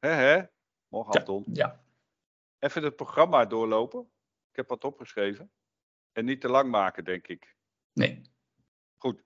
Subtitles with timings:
[0.00, 0.42] Hè, hè?
[0.88, 1.44] Morgen, Anton.
[1.52, 1.80] Ja.
[2.58, 4.00] Even het programma doorlopen.
[4.50, 5.52] Ik heb wat opgeschreven.
[6.12, 7.56] En niet te lang maken, denk ik.
[7.92, 8.22] Nee.
[8.96, 9.22] Goed.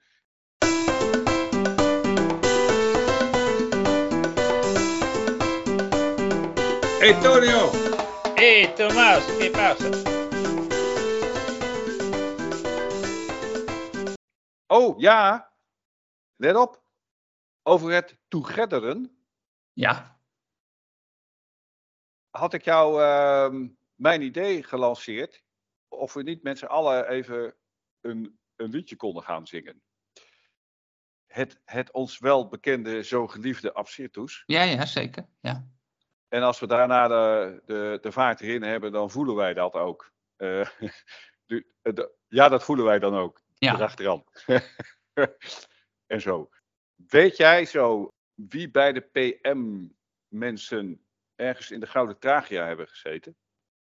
[6.99, 7.71] Hey Tonio!
[8.35, 9.91] Hey Tomás, ¿qué pasa?
[14.67, 15.53] Oh ja,
[16.37, 16.83] let op.
[17.63, 19.19] Over het toegetheren
[19.73, 20.14] Ja.
[22.39, 25.43] Had ik jou ehm, mijn idee gelanceerd.
[25.89, 27.55] Of we niet met z'n allen even
[28.01, 29.83] een, een liedje konden gaan zingen.
[31.27, 34.43] Het, het ons wel bekende, zo geliefde Absirtus.
[34.47, 35.27] Ja, ja, zeker.
[35.41, 35.69] Ja.
[36.29, 40.13] En als we daarna de, de, de vaart erin hebben, dan voelen wij dat ook.
[40.37, 40.69] Eh,
[41.47, 43.43] de- de- ja, dat voelen wij dan ook.
[43.55, 43.75] Ja.
[43.75, 44.25] Erachteraan.
[46.07, 46.51] en zo.
[46.95, 49.01] Weet jij zo wie bij de
[50.31, 51.04] PM-mensen
[51.37, 53.37] ergens in de Gouden Tragia hebben gezeten?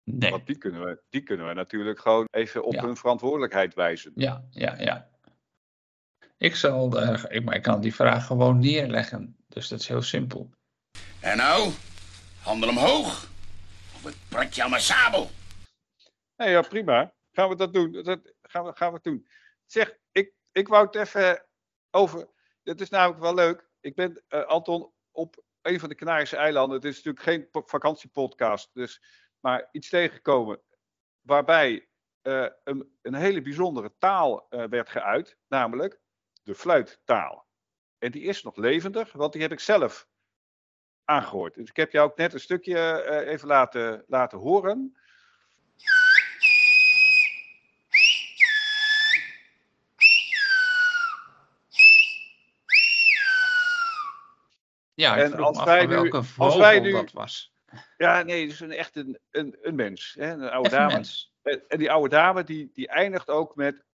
[0.03, 0.31] Nee.
[0.31, 2.83] Want die kunnen, we, die kunnen we natuurlijk gewoon even op Ja.
[2.83, 4.11] hun verantwoordelijkheid wijzen.
[4.15, 5.09] Ja, ja, ja.
[6.37, 9.37] Ik zal, eh, ik, maar ik kan die vraag gewoon neerleggen.
[9.47, 10.49] Dus dat is heel simpel.
[11.19, 11.71] En nou,
[12.41, 13.29] handen omhoog.
[13.95, 15.29] Of ik prat je aan mijn sabel.
[16.35, 17.13] Nee, ja, prima.
[17.31, 17.91] Gaan we dat doen?
[17.91, 19.27] Dat gaan we, gaan we het doen.
[19.65, 21.45] Zeg, ik, ik wou het even
[21.91, 22.27] over.
[22.63, 23.69] Het is namelijk wel leuk.
[23.79, 26.75] Ik ben, eh, Anton, op een van de Canarische eilanden.
[26.75, 29.01] Het is natuurlijk geen po- vakantiepodcast, dus,
[29.39, 30.61] maar iets tegengekomen.
[31.21, 31.87] Waarbij
[32.21, 35.99] eh, een, een hele bijzondere taal eh, werd geuit, namelijk
[36.43, 37.47] de fluittaal.
[37.97, 40.07] En die is nog levendig, want die heb ik zelf
[41.03, 41.53] aangehoord.
[41.53, 44.97] Dus ik heb jou ook net een stukje eh, even laten, laten horen.
[54.97, 57.53] Ja, ik En als wij nu- welke als wij nu- dat was.
[57.97, 60.15] Ja, nee, is een, echt een, een, een mens.
[60.19, 60.31] Hè?
[60.31, 60.93] Een oude Echt dame.
[60.93, 61.33] mens.
[61.41, 63.85] En en die oude dame die, die eindigt ook met.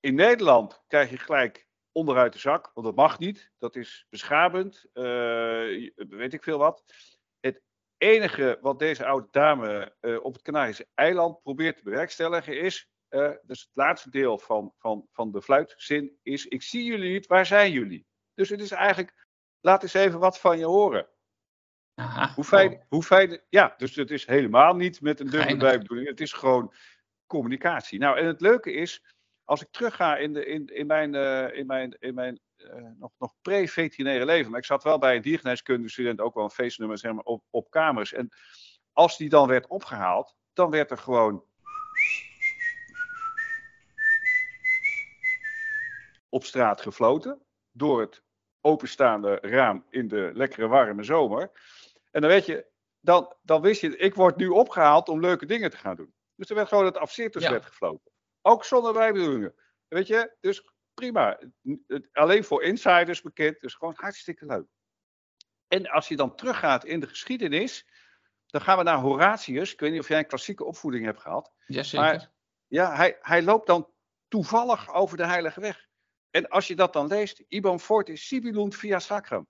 [0.00, 3.50] In Nederland krijg je gelijk onderuit de zak, want dat mag niet.
[3.58, 5.02] Dat is beschamend, eh,
[5.94, 6.84] weet ik veel wat.
[7.40, 7.62] Het
[7.98, 12.88] enige wat deze oude dame eh, op het Canarische eiland probeert te bewerkstelligen is.
[13.10, 17.26] Eh, dus het laatste deel van, van, van de fluitzin is: Ik zie jullie niet,
[17.26, 18.06] waar zijn jullie?
[18.34, 19.26] Dus het is eigenlijk.
[19.60, 21.08] Laat eens even wat van je horen.
[21.94, 22.32] Aha.
[22.34, 26.08] Hoe fijn, Oh, hoe fijn, ja, dus het is helemaal niet met een dubbele bijbedoeling.
[26.08, 26.74] Het is gewoon
[27.26, 27.98] communicatie.
[27.98, 29.04] Nou, en het leuke is,
[29.44, 33.10] als ik terugga in, de, in, in mijn, eh, in mijn, in mijn eh, nog,
[33.18, 37.12] nog pre-veterinaire leven, maar ik zat wel bij een diergeneeskundestudent, ook wel een feestnummer zeg
[37.12, 38.12] maar, op, op kamers.
[38.12, 38.28] En
[38.92, 41.44] als die dan werd opgehaald, dan werd er gewoon
[46.30, 48.22] op straat gefloten door het
[48.60, 51.50] openstaande raam in de lekkere warme zomer.
[52.10, 52.66] En dan weet je,
[53.00, 56.14] dan, dan wist je, ik word nu opgehaald om leuke dingen te gaan doen.
[56.34, 57.50] Dus er werd gewoon het afzirtus Ja.
[57.50, 58.12] werd gefloten.
[58.42, 59.54] Ook zonder bijbedoelingen.
[59.88, 61.38] Weet je, dus prima.
[62.12, 64.66] Alleen voor insiders bekend, dus gewoon hartstikke leuk.
[65.68, 67.86] En als je dan teruggaat in de geschiedenis,
[68.46, 69.72] dan gaan we naar Horatius.
[69.72, 71.52] Ik weet niet of jij een klassieke opvoeding hebt gehad.
[71.66, 72.06] Jazeker.
[72.06, 72.32] Maar-
[72.66, 73.92] Ja, hij, hij loopt dan
[74.28, 75.88] toevallig over de Heilige Weg.
[76.30, 79.46] En als je dat dan leest, Ibam fortis sibilunt via sacrum.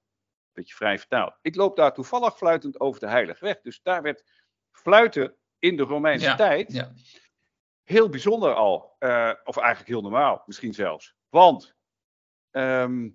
[0.53, 1.39] Beetje vrij vertaald.
[1.43, 3.61] Ik loop daar toevallig fluitend over de Heilige Weg.
[3.61, 4.25] Dus daar werd
[4.71, 6.93] fluiten in de Romeinse Ja, tijd ja.
[7.83, 8.97] heel bijzonder al.
[8.99, 11.15] eh, of eigenlijk heel normaal, misschien zelfs.
[11.29, 11.77] Want,
[12.51, 13.11] ehm,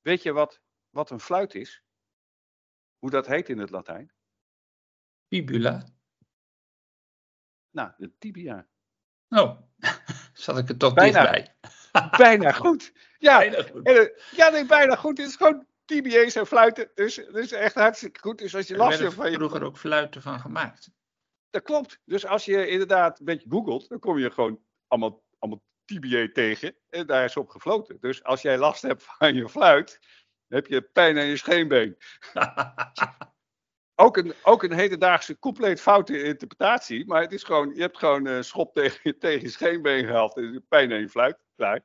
[0.00, 1.82] weet je wat, wat een fluit is?
[2.98, 4.12] Hoe dat heet in het Latijn?
[5.28, 5.88] Fibula.
[7.70, 8.68] Nou, de tibia.
[9.28, 9.60] Oh,
[10.32, 11.30] zat ik er toch Bijna.
[11.32, 11.56] dichtbij.
[12.16, 12.92] Bijna goed.
[13.18, 13.86] Ja, Bijna goed.
[13.86, 15.18] En, eh, ja, nee, bijna goed.
[15.18, 16.90] Het is gewoon TBA's en fluiten.
[16.94, 18.38] Dus is echt hartstikke goed.
[18.38, 19.36] Dus als je last hebt van je...
[19.36, 20.90] vroeger ook fluiten van gemaakt.
[21.50, 22.00] Dat klopt.
[22.04, 26.76] Dus als je inderdaad een beetje googelt, dan kom je gewoon allemaal, allemaal TBA tegen.
[26.88, 27.96] En daar is op gefloten.
[28.00, 29.98] Dus als jij last hebt van je fluit,
[30.46, 31.96] dan heb je pijn aan je scheenbeen.
[33.96, 37.06] Ook een, ook een hedendaagse compleet foute interpretatie.
[37.06, 40.36] Maar het is gewoon, je hebt gewoon eh, schop tegen, je- tegen je scheenbeen gehaald.
[40.36, 41.43] En pijn aan je fluit.
[41.56, 41.82] Klaar.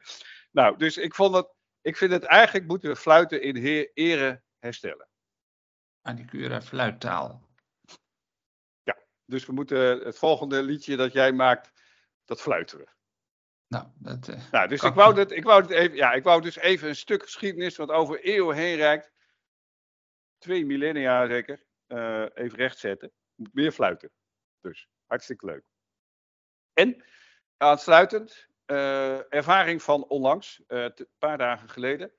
[0.51, 4.42] Nou, dus ik vond dat, ik vind het eigenlijk moeten we fluiten in heer, ere
[4.60, 5.07] herstellen.
[6.01, 7.50] Manicura fluittaal.
[9.30, 11.71] Dus we moeten het volgende liedje dat jij maakt,
[12.25, 12.88] dat fluiten we.
[13.68, 16.42] Nou, dat, eh, Nou, dus ik wou, dat, ik, wou het even, ja, ik wou
[16.42, 19.12] dus even een stuk geschiedenis wat over eeuwen heen reikt.
[20.38, 21.65] Twee millennia zeker.
[21.88, 23.12] eh, even rechtzetten.
[23.36, 24.12] Moet meer fluiten.
[24.62, 25.63] Dus hartstikke leuk.
[26.74, 27.04] En
[27.57, 32.12] aansluitend, eh, ervaring van onlangs, eh, een paar dagen geleden.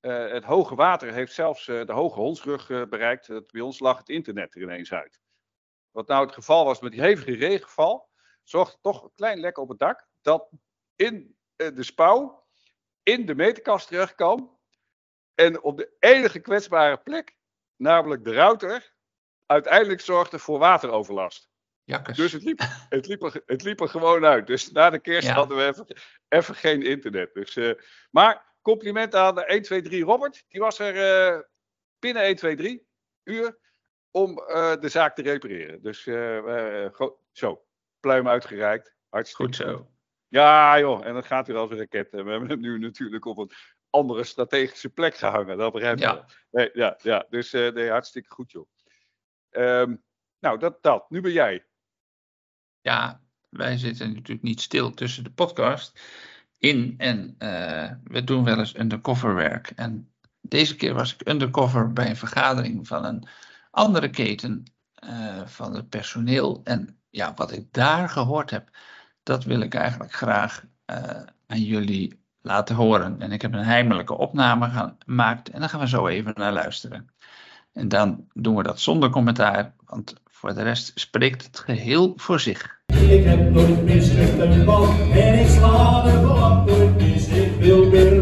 [0.00, 3.28] eh, het hoge water heeft zelfs eh, de hoge hondsrug eh, bereikt.
[3.52, 5.20] Bij ons lag het internet er ineens uit.
[5.90, 8.08] Wat nou het geval was met die hevige regenval,
[8.42, 10.06] zorgde toch een klein lek op het dak.
[10.20, 10.50] Dat
[10.96, 12.46] in eh, de spouw
[13.02, 14.58] in de meterkast terecht kwam.
[15.34, 17.36] En op de enige kwetsbare plek,
[17.76, 18.94] namelijk de router,
[19.46, 21.50] uiteindelijk zorgde voor wateroverlast.
[21.96, 24.46] Dus het liep, het, liep er, het liep er gewoon uit.
[24.46, 25.34] Dus na de kerst Ja.
[25.34, 25.86] hadden we even,
[26.28, 27.34] even geen internet.
[27.34, 27.70] Dus, eh,
[28.10, 30.44] maar compliment aan de 123 Robert.
[30.48, 31.40] Die was er eh,
[31.98, 32.86] binnen 123
[33.24, 33.58] uur
[34.10, 35.82] om eh, de zaak te repareren.
[35.82, 36.02] Dus
[37.32, 37.64] zo,
[38.00, 38.94] pluim uitgereikt.
[39.08, 39.90] Hartstikke Goed zo.
[40.28, 42.12] Ja joh, en dat gaat weer als een raket.
[42.12, 43.50] En we hebben hem nu natuurlijk op een
[43.90, 45.58] andere strategische plek gehangen.
[45.58, 46.26] Dat begrijp je Ja.
[46.50, 48.68] Nee, ja, ja, dus nee, hartstikke goed joh.
[49.50, 49.94] Ehm,
[50.38, 51.10] nou, dat, dat.
[51.10, 51.67] Nu ben jij.
[52.88, 56.00] Ja, wij zitten natuurlijk niet stil tussen de podcast
[56.58, 59.70] in en eh, we doen wel eens undercover werk.
[59.70, 63.28] En deze keer was ik undercover bij een vergadering van een
[63.70, 64.62] andere keten
[64.94, 66.60] eh, van het personeel.
[66.64, 68.76] En ja, wat ik daar gehoord heb,
[69.22, 73.20] dat wil ik eigenlijk graag eh, aan jullie laten horen.
[73.20, 77.10] En ik heb een heimelijke opname gemaakt en daar gaan we zo even naar luisteren.
[77.72, 82.40] En dan doen we dat zonder commentaar, want voor de rest spreekt het geheel voor
[82.40, 82.77] zich.
[82.92, 87.28] Ik heb nooit mislukt een bal en ik sla de bal nooit mis.
[87.28, 88.17] Ik wil weer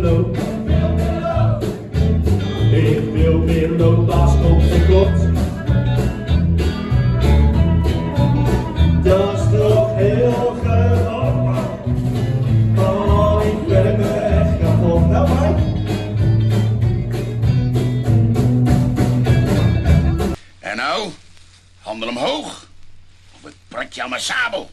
[24.17, 24.71] mijn sabel.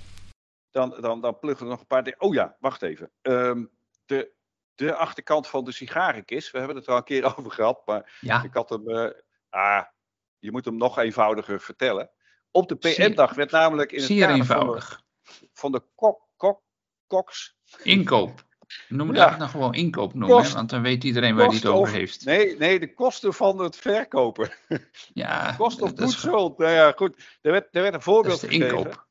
[0.72, 2.22] Dan, dan, dan pluggen we nog een paar dingen.
[2.22, 3.12] Oh ja, wacht even.
[3.22, 3.64] Ehm,
[4.06, 4.32] de,
[4.76, 6.52] de achterkant van de sigarenkist.
[6.52, 7.82] We hebben het er al een keer over gehad.
[7.86, 8.90] Maar Ja, ik had hem.
[8.90, 9.10] eh,
[9.50, 9.84] ah,
[10.40, 12.10] je moet hem nog eenvoudiger vertellen.
[12.52, 15.02] Op de PM-dag werd namelijk in het zeer kader van de, eenvoudig.
[15.54, 16.62] van de kok, kok,
[17.08, 17.56] koks.
[17.84, 18.44] Inkoop.
[18.88, 19.24] Noem het Ja.
[19.24, 21.92] eigenlijk nog gewoon inkoop noemen, Kost- want dan weet iedereen waar hij het over of-
[21.92, 22.26] heeft.
[22.26, 24.52] Nee, nee, de kosten van het verkopen.
[25.14, 26.58] Ja, Kost of dat is, goed schuld.
[26.58, 27.16] Nou ja, goed.
[27.42, 28.78] Er werd, er werd een dat voorbeeld is de gegeven.
[28.78, 29.06] inkoop.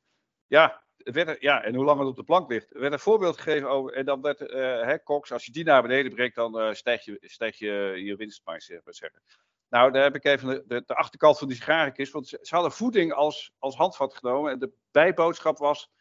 [0.53, 2.73] Ja, werd, er- ja, en hoe lang het op de plank ligt.
[2.73, 3.93] Er werd een voorbeeld gegeven over.
[3.93, 7.17] En dan werd, hè, Cox, als je die naar beneden brengt, dan eh stijg, je,
[7.21, 9.21] stijg je je zeg maar zeggen.
[9.69, 12.11] Nou, daar heb ik even de, de, achterkant van die sigarenkist.
[12.11, 14.51] Want ze, hadden voeding als, als handvat genomen.
[14.51, 15.91] En de bijboodschap was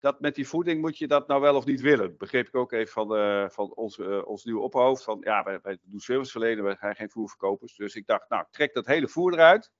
[0.00, 2.16] dat met die voeding moet je dat nou wel of niet willen.
[2.16, 5.04] Begreep ik ook even van, eh, van ons, ons nieuwe opperhoofd.
[5.04, 7.76] Van ja, wij, wij doen serviceverlenen, wij zijn geen voerverkopers.
[7.76, 9.70] Dus ik dacht, nou, trek dat hele voer eruit.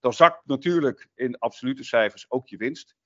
[0.00, 2.96] Dan zakt natuurlijk in absolute cijfers ook je winst.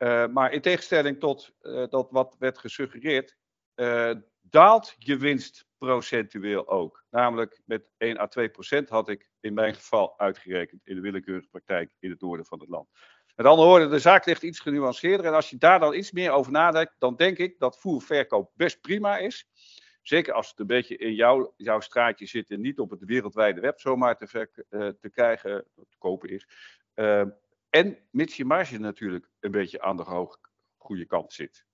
[0.00, 3.36] Eh, maar in tegenstelling tot eh, dat wat werd gesuggereerd,
[3.74, 7.04] eh, daalt je winst procentueel ook.
[7.10, 11.48] Namelijk met 1 à 2 procent had ik in mijn geval uitgerekend in de willekeurige
[11.48, 12.88] praktijk in het noorden van het land.
[13.36, 15.26] Met andere woorden, de zaak ligt iets genuanceerder.
[15.26, 18.80] En als je daar dan iets meer over nadenkt, dan denk ik dat voerverkoop best
[18.80, 19.48] prima is.
[20.02, 23.60] Zeker als het een beetje in jouw, jouw straatje zit en niet op het wereldwijde
[23.60, 26.46] web zomaar te, eh, te krijgen, te kopen is.
[27.70, 30.38] En mits je marge natuurlijk een beetje aan de hoog,
[30.76, 31.64] goede kant zit.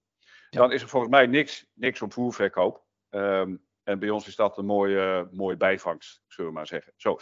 [0.51, 0.61] Ja.
[0.61, 2.85] Dan is er volgens mij niks, niks op voerverkoop.
[3.09, 6.93] Ehm, en bij ons is dat een mooie, mooie bijvangst, zullen we maar zeggen.
[6.97, 7.19] Zo,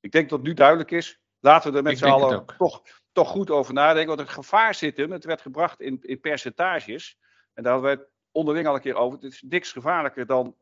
[0.00, 1.20] ik denk dat het nu duidelijk is.
[1.40, 4.16] Laten we er met z'n allen toch, toch goed over nadenken.
[4.16, 7.18] Want het gevaar zit hem, het werd gebracht in, in percentages.
[7.54, 9.18] En daar hadden we het onderling al een keer over.
[9.18, 10.56] Het is niks gevaarlijker dan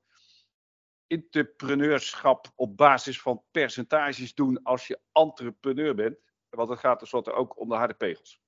[1.07, 6.19] entrepreneurschap op basis van percentages doen als je entrepreneur bent.
[6.51, 8.41] Want het gaat tenslotte ook om de harde pegels.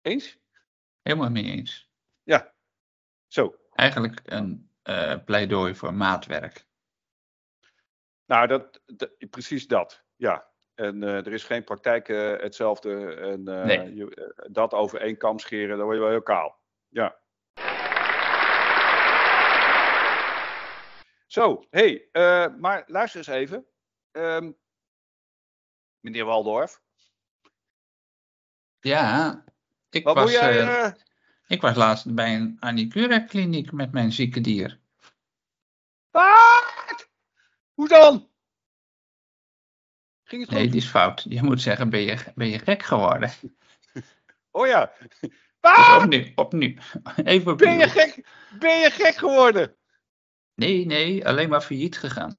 [0.00, 0.38] Eens?
[1.02, 1.90] Helemaal mee eens.
[2.22, 2.54] Ja.
[3.26, 3.56] Zo.
[3.72, 6.66] Eigenlijk een eh, pleidooi voor maatwerk.
[8.24, 10.04] Nou, dat, dat- precies dat.
[10.16, 10.50] Ja.
[10.74, 13.14] En eh, er is geen praktijk eh, hetzelfde.
[13.14, 13.94] En Nee.
[13.94, 16.60] je, dat over één kam scheren, dan word je wel heel kaal.
[16.88, 17.18] Ja.
[21.26, 22.08] Zo, hey,
[22.58, 23.66] maar luister eens even.
[24.10, 24.52] Ehm,
[26.00, 26.80] meneer Waldorf,
[28.80, 29.44] Ja,
[29.90, 30.58] ik wat was, jij...
[30.58, 30.92] eh, eh,
[31.46, 34.80] ik was laatst bij een Annie kliniek met mijn zieke dier.
[36.10, 37.08] wat?
[37.74, 38.30] Hoe dan?
[40.22, 40.58] Ging het goed?
[40.58, 41.26] Nee, die is fout.
[41.28, 43.32] Je moet zeggen, ben je, ben je gek geworden?
[44.50, 44.92] Oh ja.
[45.60, 46.74] Dus opnieuw, opnieuw.
[47.24, 48.28] Even Ben je gek?
[48.58, 49.76] Ben je gek geworden?
[50.54, 52.38] Nee, nee, alleen maar failliet gegaan.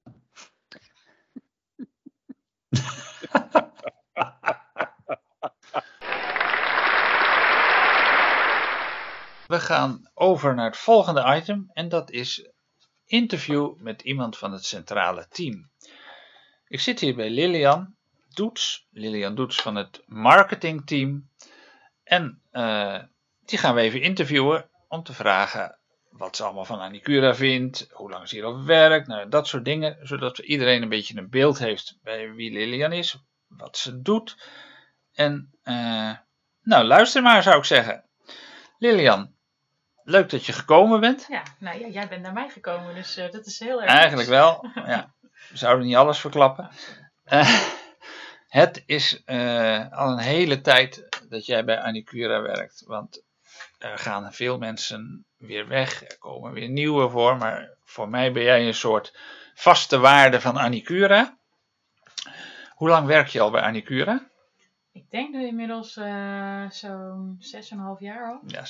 [9.50, 12.50] We gaan over naar het volgende item en dat is
[13.04, 15.70] interview met iemand van het centrale team.
[16.66, 17.96] Ik zit hier bij Lilian
[18.28, 21.30] Doets, Lilian Doets van het marketingteam.
[22.04, 23.02] En eh,
[23.44, 25.78] die gaan we even interviewen om te vragen
[26.10, 29.98] wat ze allemaal van Anicura vindt, hoe lang ze hierop werkt, nou, dat soort dingen,
[30.06, 33.16] zodat iedereen een beetje een beeld heeft bij wie Lilian is,
[33.48, 34.36] wat ze doet.
[35.12, 36.12] En eh,
[36.62, 38.04] nou, luister maar zou ik zeggen.
[38.78, 39.38] Lilian,
[40.10, 41.26] leuk dat je gekomen bent.
[41.28, 43.90] Ja, nou ja, jij bent naar mij gekomen, dus eh, dat is heel erg.
[43.90, 44.70] Eigenlijk wel.
[44.86, 45.14] Ja,
[45.50, 46.70] we zouden niet alles verklappen.
[47.24, 47.60] Eh,
[48.48, 52.82] het is eh, al een hele tijd dat jij bij Anicura werkt.
[52.86, 53.22] Want
[53.78, 56.02] er gaan veel mensen weer weg.
[56.02, 57.36] Er komen weer nieuwe voor.
[57.36, 59.16] Maar voor mij ben jij een soort
[59.54, 61.38] vaste waarde van Anicura.
[62.74, 64.30] Hoe lang werk je al bij Anicura?
[64.92, 68.40] Ik denk nu inmiddels eh, zo'n 6,5 jaar al.
[68.46, 68.64] Ja,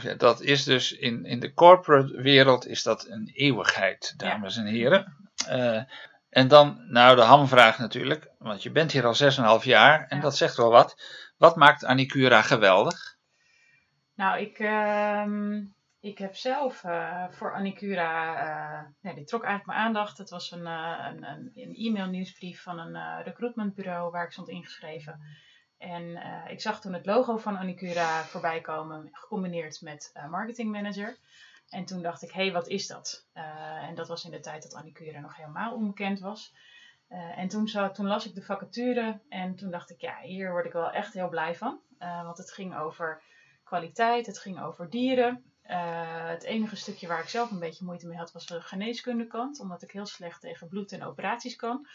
[0.00, 0.16] 6,5 jaar.
[0.16, 5.16] Dat is dus in, in de corporate wereld is dat een eeuwigheid, dames en heren.
[5.46, 5.82] Eh,
[6.28, 9.14] en dan, nou de hamvraag natuurlijk, want je bent hier al
[9.60, 10.22] 6,5 jaar en Ja.
[10.22, 11.02] dat zegt wel wat.
[11.36, 13.16] Wat maakt Anicura geweldig?
[14.14, 15.64] Nou, ik, ehm,
[16.00, 20.18] ik heb zelf eh, voor Anicura, nee, dit trok eigenlijk mijn aandacht.
[20.18, 25.20] Het was een, een, een, een e-mail nieuwsbrief van een recruitmentbureau waar ik stond ingeschreven.
[25.78, 30.72] En eh, ik zag toen het logo van Anicura voorbij komen, gecombineerd met eh, marketing
[30.72, 31.16] manager.
[31.68, 33.26] En toen dacht ik, hé, hey, wat is dat?
[33.32, 36.54] Eh, en dat was in de tijd dat Anicura nog helemaal onbekend was.
[37.08, 40.72] En toen, toen las ik de vacature en toen dacht ik, ja, hier word ik
[40.72, 41.80] wel echt heel blij van.
[41.98, 43.22] Want het ging over
[43.64, 45.44] kwaliteit, het ging over dieren.
[45.62, 49.82] Het enige stukje waar ik zelf een beetje moeite mee had was de geneeskundekant, omdat
[49.82, 51.86] ik heel slecht tegen bloed en operaties kan.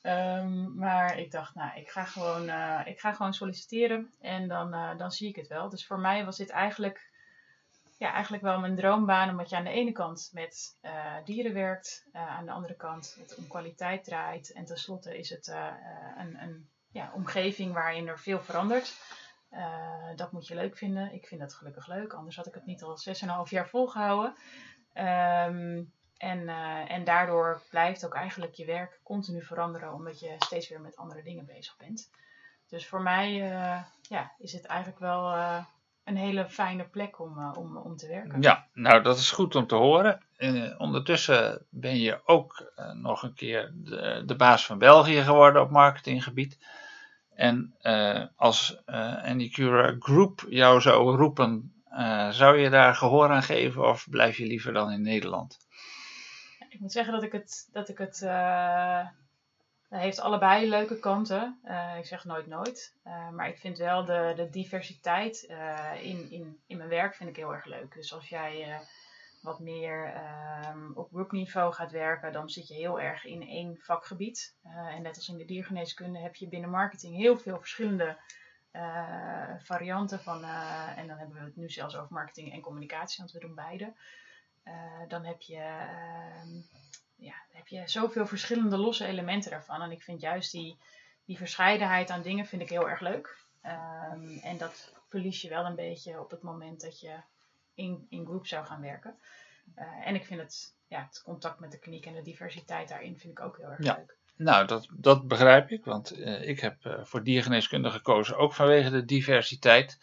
[0.00, 4.74] Ehm, maar ik dacht, nou, ik ga gewoon, eh, ik ga gewoon solliciteren en dan,
[4.74, 5.68] eh, dan zie ik het wel.
[5.68, 7.10] Dus voor mij was dit eigenlijk,
[7.98, 12.06] ja, eigenlijk wel mijn droombaan, omdat je aan de ene kant met eh, dieren werkt,
[12.12, 14.52] aan de andere kant het om kwaliteit draait.
[14.52, 15.46] En tenslotte is het
[16.16, 18.94] een, een ja, omgeving waarin er veel verandert.
[20.16, 21.12] Dat moet je leuk vinden.
[21.12, 22.98] Ik vind dat gelukkig leuk, anders had ik het niet al
[23.44, 24.34] 6,5 jaar volgehouden.
[24.92, 25.82] Ehm,
[26.20, 30.80] en, eh, en daardoor blijft ook eigenlijk je werk continu veranderen, omdat je steeds weer
[30.80, 32.10] met andere dingen bezig bent.
[32.68, 35.64] Dus voor mij eh, ja, is het eigenlijk wel eh,
[36.04, 38.42] een hele fijne plek om, om, om te werken.
[38.42, 40.22] Ja, nou dat is goed om te horen.
[40.78, 46.58] Ondertussen ben je ook nog een keer de, de baas van België geworden op marketinggebied.
[47.34, 47.74] En
[48.36, 48.82] als
[49.24, 51.72] Anicura Group jou zou roepen,
[52.30, 55.68] zou je daar gehoor aan geven of blijf je liever dan in Nederland?
[56.70, 59.06] Ik moet zeggen dat ik het, dat ik het eh,
[59.88, 61.58] heeft allebei leuke kanten.
[61.62, 62.96] Eh, ik zeg nooit nooit.
[63.02, 65.42] Eh, maar ik vind wel de, de diversiteit
[66.02, 67.94] in, in, in mijn werk vind ik heel erg leuk.
[67.94, 68.80] Dus als jij
[69.42, 74.54] wat meer ehm, op groepniveau gaat werken, dan zit je heel erg in één vakgebied.
[74.62, 78.16] En net als in de diergeneeskunde heb je binnen marketing heel veel verschillende
[79.58, 80.44] varianten van.
[80.96, 83.92] en dan hebben we het nu zelfs over marketing en communicatie, want we doen beide.
[84.62, 84.74] Eh,
[85.08, 86.48] dan heb je, ehm,
[87.16, 89.82] ja, heb je zoveel verschillende losse elementen daarvan.
[89.82, 90.78] En ik vind juist die,
[91.24, 93.36] die verscheidenheid aan dingen vind ik heel erg leuk.
[93.62, 97.16] Ehm, en dat verlies je wel een beetje op het moment dat je
[97.74, 99.18] in, in groep zou gaan werken.
[99.74, 103.18] Eh, en ik vind het, ja, het contact met de kliniek en de diversiteit daarin
[103.18, 103.96] vind ik ook heel erg Ja.
[103.96, 104.18] leuk.
[104.36, 109.04] Nou, dat, dat begrijp ik, want eh, ik heb voor diergeneeskunde gekozen, ook vanwege de
[109.04, 109.98] diversiteit.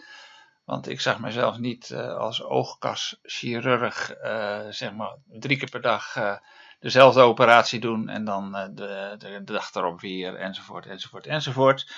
[0.67, 6.15] Want ik zag mezelf niet eh, als oogkaschirurg, eh, zeg maar, drie keer per dag
[6.15, 6.37] eh,
[6.79, 11.91] dezelfde operatie doen en dan de, de, dag erop weer, enzovoort, enzovoort, enzovoort.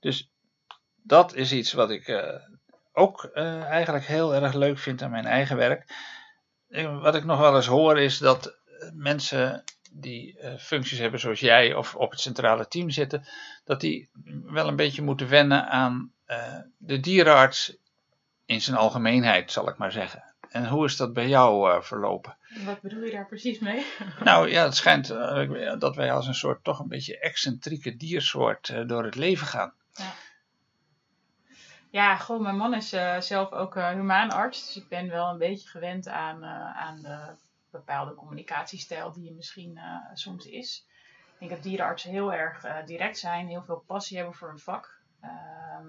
[0.00, 0.30] Dus
[1.02, 2.32] dat is iets wat ik
[2.92, 5.94] ook eigenlijk heel erg leuk vind aan mijn eigen werk.
[7.00, 8.58] Wat ik nog wel eens hoor is dat
[8.94, 13.26] mensen die functies hebben zoals jij of op het centrale team zitten,
[13.64, 14.10] dat die
[14.44, 16.12] wel een beetje moeten wennen aan
[16.78, 17.78] de dierenarts
[18.50, 20.24] in zijn algemeenheid, zal ik maar zeggen.
[20.48, 22.36] En hoe is dat bij jou eh, verlopen?
[22.64, 23.86] Wat bedoel je daar precies mee?
[24.24, 28.68] Nou ja, het schijnt eh, dat wij als een soort toch een beetje excentrieke diersoort
[28.68, 29.72] eh, door het leven gaan.
[31.90, 32.88] Ja, gewoon mijn man is
[33.18, 34.66] zelf ook humaanarts.
[34.66, 37.18] Dus ik ben wel een beetje gewend aan, aan de
[37.70, 39.80] bepaalde communicatiestijl die er misschien
[40.14, 40.86] soms is.
[41.32, 45.00] Ik denk dat dierenartsen heel erg direct zijn, heel veel passie hebben voor hun vak.
[45.20, 45.86] Ehm,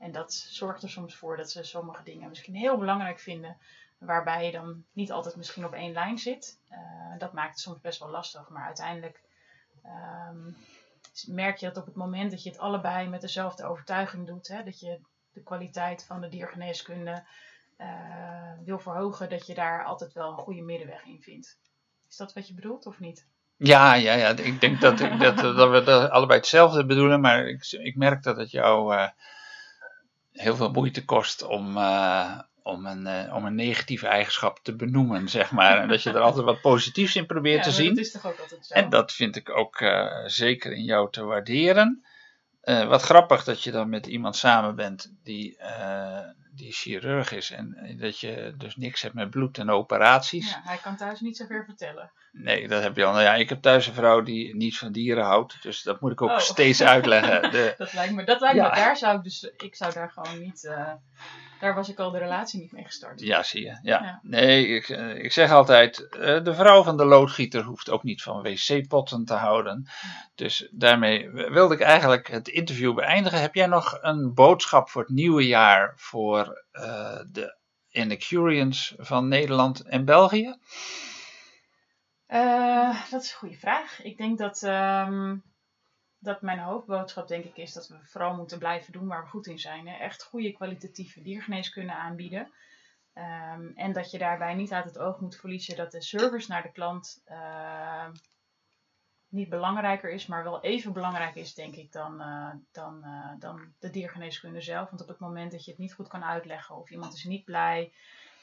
[0.00, 3.56] en dat zorgt er soms voor dat ze sommige dingen misschien heel belangrijk vinden,
[3.98, 6.58] waarbij je dan niet altijd misschien op één lijn zit.
[6.68, 6.78] Eh,
[7.18, 9.20] dat maakt het soms best wel lastig, maar uiteindelijk
[9.82, 10.50] ehm,
[11.26, 14.62] merk je dat op het moment dat je het allebei met dezelfde overtuiging doet, hè,
[14.62, 15.00] dat je
[15.32, 17.24] de kwaliteit van de diergeneeskunde
[17.76, 21.58] eh, wil verhogen, dat je daar altijd wel een goede middenweg in vindt.
[22.08, 23.26] Is dat wat je bedoelt of niet?
[23.56, 24.28] Ja, ja, ja.
[24.28, 28.50] Ik denk dat, dat, dat we allebei hetzelfde bedoelen, maar ik, ik merk dat het
[28.50, 29.08] jou eh,
[30.40, 35.28] heel veel moeite kost om, eh, om, een, eh, om een negatieve eigenschap te benoemen,
[35.28, 35.78] zeg maar.
[35.78, 37.94] En dat je er altijd wat positiefs in probeert ja, te zien.
[37.94, 38.74] dat is toch ook altijd zo?
[38.74, 42.04] En dat vind ik ook eh, zeker in jou te waarderen.
[42.60, 46.18] Eh, wat grappig dat je dan met iemand samen bent die, eh,
[46.54, 50.50] die chirurg is en dat je dus niks hebt met bloed en operaties.
[50.50, 52.12] Ja, hij kan thuis niet zoveel vertellen.
[52.32, 53.12] Nee, dat heb je al.
[53.12, 56.12] Nou ja, ik heb thuis een vrouw die niet van dieren houdt, dus dat moet
[56.12, 56.38] ik ook Oh.
[56.38, 57.42] steeds uitleggen.
[57.52, 58.68] De, Dat lijkt me, dat lijkt Ja.
[58.68, 60.92] me daar zou ik dus, ik zou daar gewoon niet, eh,
[61.60, 63.20] daar was ik al de relatie niet mee gestart.
[63.20, 63.78] ja, zie je.
[63.82, 64.02] Ja.
[64.02, 64.20] Ja.
[64.22, 68.22] Nee, ik, eh, ik zeg altijd, eh, de vrouw van de loodgieter hoeft ook niet
[68.22, 69.88] van wc-potten te houden.
[70.34, 73.40] Dus daarmee wilde ik eigenlijk het interview beëindigen.
[73.40, 77.58] Heb jij nog een boodschap voor het nieuwe jaar voor eh, de
[77.90, 80.56] Encurians van Nederland en België?
[83.10, 84.02] Dat is een goede vraag.
[84.02, 85.36] Ik denk dat, ehm,
[86.20, 89.46] dat mijn hoofdboodschap denk ik is dat we vooral moeten blijven doen waar we goed
[89.46, 89.88] in zijn.
[89.88, 89.96] Hè.
[89.96, 92.52] Echt goede kwalitatieve diergeneeskunde aanbieden.
[93.12, 96.62] Ehm, en dat je daarbij niet uit het oog moet verliezen dat de service naar
[96.62, 98.12] de klant ehm,
[99.28, 103.74] niet belangrijker is, maar wel even belangrijk is, denk ik, dan, eh, dan, eh, dan
[103.78, 104.90] de diergeneeskunde zelf.
[104.90, 107.44] Want op het moment dat je het niet goed kan uitleggen of iemand is niet
[107.44, 107.92] blij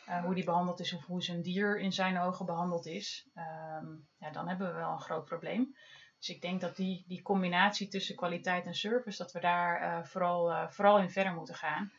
[0.06, 3.86] eh, hoe die behandeld is of hoe zijn dier in zijn ogen behandeld is, ehm,
[4.18, 5.76] ja, dan hebben we wel een groot probleem.
[6.18, 10.04] Dus ik denk dat die, die combinatie tussen kwaliteit en service, dat we daar eh,
[10.04, 11.92] vooral, eh, vooral in verder moeten gaan.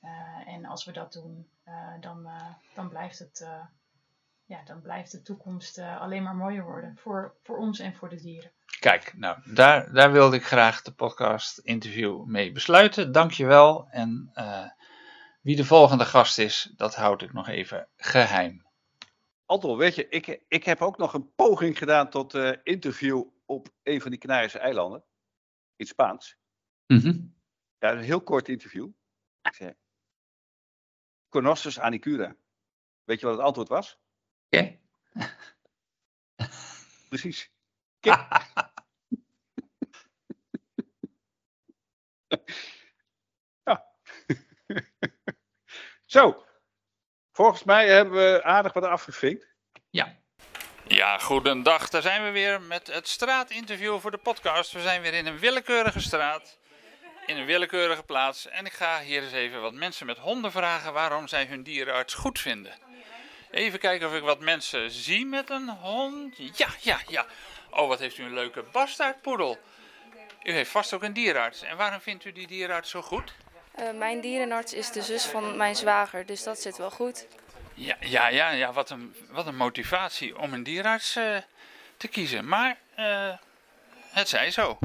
[0.00, 3.64] Eh, en als we dat doen, eh, dan, eh, dan, blijft het, eh,
[4.44, 6.96] ja, dan blijft de toekomst eh, alleen maar mooier worden.
[6.96, 8.52] Voor, voor ons en voor de dieren.
[8.80, 13.12] Kijk, nou, daar, daar wilde ik graag de podcast interview mee besluiten.
[13.12, 13.88] Dankjewel.
[13.90, 14.64] En eh,
[15.42, 18.64] wie de volgende gast is, dat houd ik nog even geheim.
[19.46, 23.68] Anton, weet je, ik, ik heb ook nog een poging gedaan tot eh, interview op
[23.82, 25.04] een van die Canarische eilanden.
[25.76, 26.36] In Spaans.
[26.86, 27.26] Mhm.
[27.78, 28.90] Ja, een heel kort interview.
[29.42, 29.74] Ik zei,
[31.28, 32.36] Conoces Anicura.
[33.04, 33.98] Weet je wat het antwoord was?
[34.46, 34.78] Oké.
[37.08, 37.50] Precies.
[38.06, 38.44] Ja.
[46.06, 46.46] Zo.
[47.32, 49.55] Volgens mij hebben we aardig wat afgevinkt.
[50.96, 51.18] Ja.
[51.18, 51.88] Goedendag.
[51.88, 54.72] Daar zijn we weer met het straatinterview voor de podcast.
[54.72, 56.56] We zijn weer in een willekeurige straat,
[57.26, 58.48] in een willekeurige plaats.
[58.48, 62.14] En ik ga hier eens even wat mensen met honden vragen waarom zij hun dierenarts
[62.14, 62.72] goed vinden.
[63.50, 66.36] Even kijken of ik wat mensen zie met een hond.
[66.36, 67.26] Ja, ja, ja.
[67.70, 69.58] Oh, wat heeft u een leuke bastaardpoedel.
[70.42, 71.62] U heeft vast ook een dierenarts.
[71.62, 73.34] En waarom vindt u die dierenarts zo goed?
[73.74, 77.26] Eh, mijn dierenarts is de zus van mijn zwager, dus dat zit wel goed.
[77.76, 81.36] Ja, ja, ja, ja wat, een, wat een motivatie om een dierenarts eh,
[81.96, 82.48] te kiezen.
[82.48, 83.32] Maar eh,
[84.10, 84.78] het zij zo.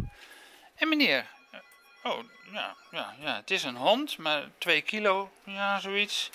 [0.76, 1.60] En meneer, eh,
[2.12, 6.30] oh, ja, ja, ja, het is een hond, maar 2 kilo, ja, zoiets.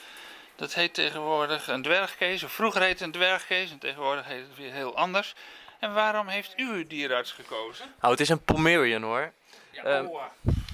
[0.56, 4.56] Dat heet tegenwoordig een dwergkees, of vroeger heette het een dwergkees en tegenwoordig heet het
[4.56, 5.34] weer heel anders.
[5.78, 7.94] En waarom heeft u uw dierenarts gekozen?
[8.00, 9.32] Nou, het is een Pomerian hoor.
[9.70, 10.22] Ja, oh,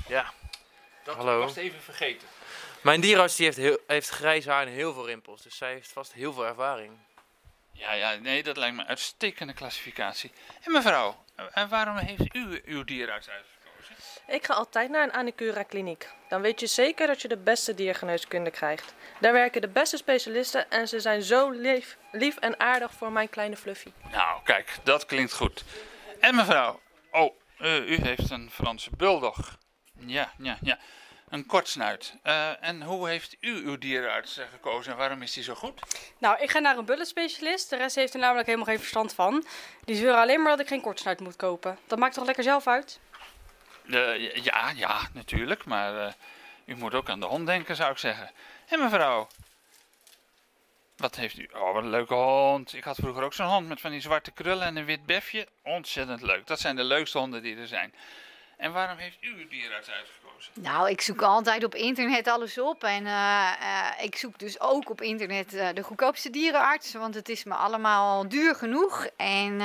[0.08, 0.32] ja.
[1.04, 1.38] dat hallo.
[1.38, 2.28] was even vergeten.
[2.82, 5.92] Mijn dierenarts die heeft, heel, heeft grijs haar en heel veel rimpels, dus zij heeft
[5.92, 6.92] vast heel veel ervaring.
[7.72, 10.32] Ja, ja, nee, dat lijkt me een uitstekende klassificatie.
[10.62, 13.96] En mevrouw, en waarom heeft u uw dierenarts uitgekozen?
[14.26, 16.08] Ik ga altijd naar een Anicura kliniek.
[16.28, 18.94] Dan weet je zeker dat je de beste diergeneeskunde krijgt.
[19.20, 23.28] Daar werken de beste specialisten en ze zijn zo lief, lief en aardig voor mijn
[23.28, 23.92] kleine Fluffy.
[24.10, 25.64] Nou, kijk, dat klinkt goed.
[26.20, 29.58] En mevrouw, oh, eh, u heeft een Franse bulldog.
[29.98, 30.78] Ja, ja, ja.
[31.32, 32.14] Een kortsnuit.
[32.22, 35.80] Eh en hoe heeft u uw dierenarts eh, gekozen en waarom is die zo goed?
[36.18, 37.70] Nou, ik ga naar een bulletspecialist.
[37.70, 39.44] De rest heeft er namelijk helemaal geen verstand van.
[39.84, 41.78] Die zeuren alleen maar dat ik geen kortsnuit moet kopen.
[41.86, 43.00] Dat maakt toch lekker zelf uit?
[43.90, 46.14] Eh, ja, ja, natuurlijk, maar
[46.64, 48.30] u moet ook aan de hond denken, zou ik zeggen.
[48.68, 49.28] En mevrouw,
[50.96, 51.48] wat heeft u?
[51.54, 52.74] Oh, wat een leuke hond.
[52.74, 55.46] Ik had vroeger ook zo'n hond met van die zwarte krullen en een wit befje.
[55.62, 56.46] Ontzettend leuk.
[56.46, 57.94] Dat zijn de leukste honden die er zijn.
[58.62, 60.52] En waarom heeft u uw dierenarts uitgekozen?
[60.54, 62.84] Nou, ik zoek altijd op internet alles op.
[62.84, 66.92] En eh, eh, ik zoek dus ook op internet eh, de goedkoopste dierenarts.
[66.92, 69.06] Want het is me allemaal duur genoeg.
[69.16, 69.60] En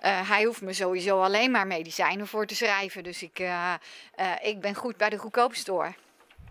[0.00, 3.02] hij hoeft me sowieso alleen maar medicijnen voor te schrijven.
[3.02, 3.42] Dus ik,
[4.42, 5.94] ik ben goed bij de goedkoopste hoor.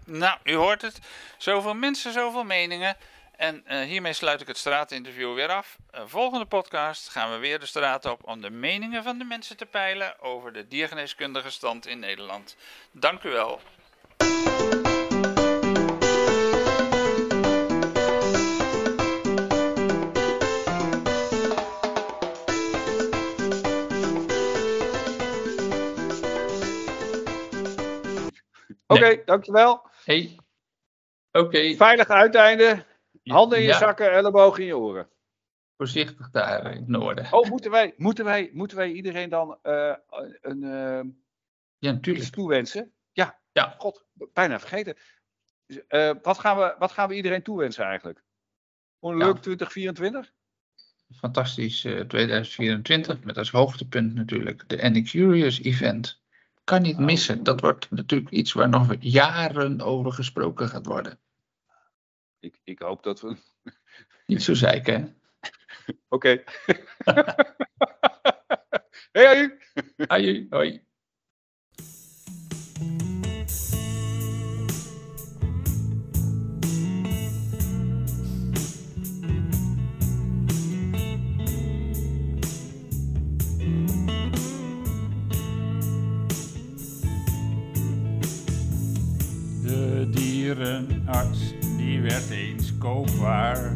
[0.05, 0.99] Nou, u hoort het.
[1.37, 2.97] Zoveel mensen, zoveel meningen.
[3.37, 5.77] En eh, hiermee sluit ik het straatinterview weer af.
[5.91, 9.57] Eh, volgende podcast gaan we weer de straat op om de meningen van de mensen
[9.57, 12.55] te peilen over de diergeneeskundige stand in Nederland.
[12.91, 13.61] Dank u wel.
[28.87, 29.87] Oké, okay, dankjewel.
[30.03, 30.39] Hey.
[31.31, 31.75] Oké.
[31.75, 32.85] Veilig uiteinde.
[33.33, 33.77] Handen in je Ja.
[33.77, 35.09] zakken, ellebogen in je oren.
[35.77, 37.27] Voorzichtig daar in het noorden.
[37.33, 39.95] Oh, moeten wij, moeten wij, moeten wij iedereen dan eh,
[40.41, 41.03] een eh,
[41.77, 42.25] Ja, natuurlijk.
[42.25, 42.93] iets toewensen?
[43.11, 43.39] Ja.
[43.51, 43.75] Ja.
[43.77, 44.95] God, bijna vergeten.
[45.87, 48.23] Eh, wat, gaan we, wat gaan we iedereen toewensen eigenlijk?
[48.99, 49.25] Een Ja.
[49.25, 50.33] leuk 2024?
[51.15, 56.23] Fantastisch eh, 2024 met als hoogtepunt natuurlijk de Any Curious event.
[56.63, 57.43] Kan niet missen.
[57.43, 61.19] Dat wordt natuurlijk iets waar nog jaren over gesproken gaat worden.
[62.45, 63.37] Ik, ik hoop dat we.
[64.25, 65.07] Niet zo zeiken, hè?
[66.09, 66.43] Oké.
[69.11, 69.57] hey,
[70.07, 70.07] hoi.
[70.07, 70.83] Hoi, hoi.
[89.61, 91.54] De dierenarts, die
[92.05, 93.73] werd eens koopwaar.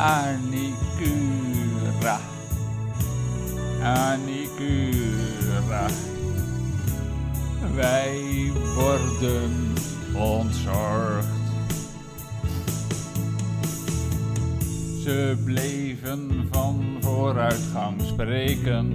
[0.00, 0.80] Anicura.
[3.82, 5.86] Anicura.
[7.74, 9.74] Wij worden
[10.14, 11.26] ontzorgd.
[15.02, 18.92] Ze bleven van vooruitgang spreken.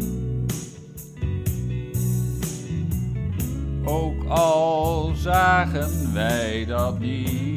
[3.83, 7.54] Ook al zagen wij dat niet.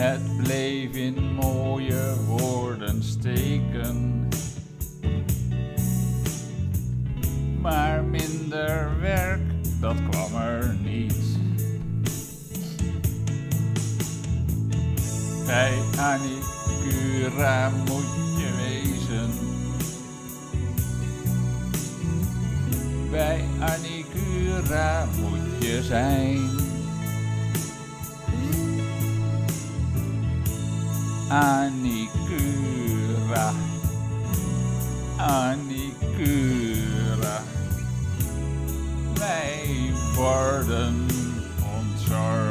[0.00, 4.28] Het bleef in mooie woorden steken.
[7.60, 9.40] Maar minder werk,
[9.80, 11.14] dat kwam er niet.
[15.46, 19.30] Bij Anicura moet je wezen.
[23.10, 26.59] Bij Anicura moet je zijn.
[31.30, 32.34] Anicura.
[35.16, 36.62] Anicura.
[39.14, 41.06] Wij worden
[41.78, 42.49] ontzorgd.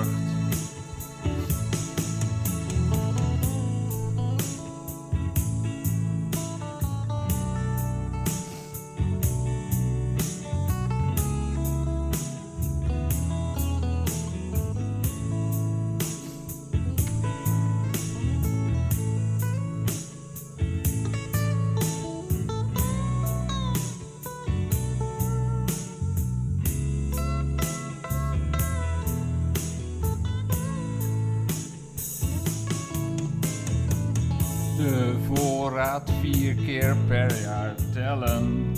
[35.79, 38.71] Voorraad vier keer per jaar tellen.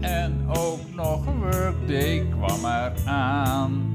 [0.00, 3.92] En ook nog een workday kwam er aan.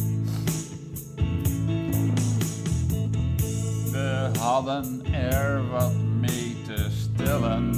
[3.91, 7.73] We hadden er wat mee te stellen.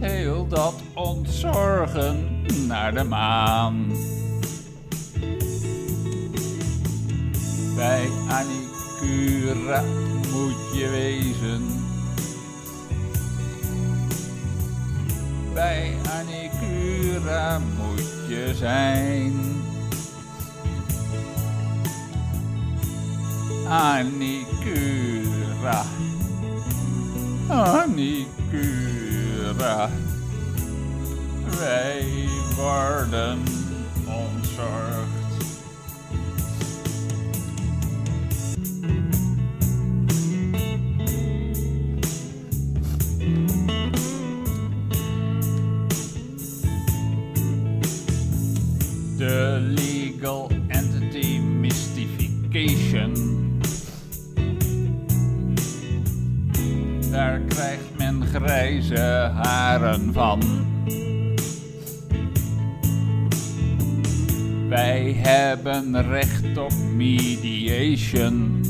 [0.00, 4.05] Heel dat ontzorgen naar de maan.
[7.76, 9.84] Bij Anicura
[10.32, 11.84] moet je wezen.
[15.54, 19.34] Bij Anicura moet je zijn.
[23.68, 24.64] Anicura.
[27.48, 28.70] Anicura.
[31.58, 33.42] Wij worden
[34.06, 35.25] ontzorgd.
[64.68, 68.64] Wij hebben recht op mediation.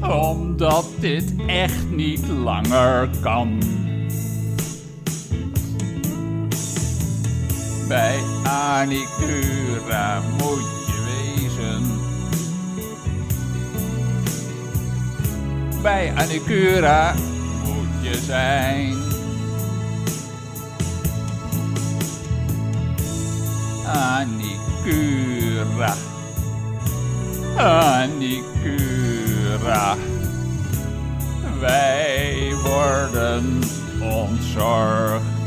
[0.00, 3.58] Omdat dit echt niet langer kan.
[7.88, 11.82] Bij Anicura moet je wezen.
[15.82, 17.14] Bij Anicura
[17.64, 19.07] moet je zijn.
[23.88, 25.64] Anicura.
[27.56, 28.76] Anicura.
[31.60, 33.58] Wij worden
[34.00, 35.37] ontzorgd.